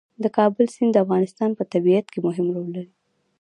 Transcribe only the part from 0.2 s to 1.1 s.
د کابل سیند د